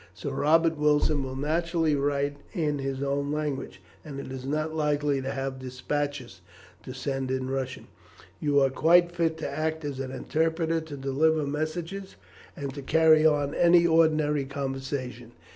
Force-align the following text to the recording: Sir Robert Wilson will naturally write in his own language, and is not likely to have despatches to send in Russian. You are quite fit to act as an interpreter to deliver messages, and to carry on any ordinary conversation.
Sir 0.15 0.31
Robert 0.31 0.77
Wilson 0.79 1.21
will 1.23 1.35
naturally 1.35 1.93
write 1.95 2.37
in 2.53 2.79
his 2.79 3.03
own 3.03 3.31
language, 3.31 3.79
and 4.03 4.19
is 4.31 4.47
not 4.47 4.73
likely 4.73 5.21
to 5.21 5.29
have 5.29 5.59
despatches 5.59 6.41
to 6.81 6.91
send 6.91 7.29
in 7.29 7.47
Russian. 7.51 7.85
You 8.39 8.61
are 8.61 8.71
quite 8.71 9.11
fit 9.11 9.37
to 9.37 9.47
act 9.47 9.85
as 9.85 9.99
an 9.99 10.09
interpreter 10.09 10.81
to 10.81 10.97
deliver 10.97 11.45
messages, 11.45 12.15
and 12.57 12.73
to 12.73 12.81
carry 12.81 13.27
on 13.27 13.53
any 13.53 13.85
ordinary 13.85 14.45
conversation. 14.45 15.33